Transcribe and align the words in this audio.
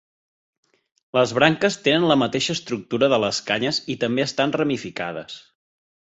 Les 1.17 1.33
branques 1.39 1.77
tenen 1.87 2.07
la 2.13 2.17
mateixa 2.21 2.55
estructura 2.59 3.11
de 3.15 3.21
les 3.25 3.43
canyes 3.51 3.83
i 3.97 3.99
també 4.07 4.27
estan 4.31 4.57
ramificades. 4.59 5.39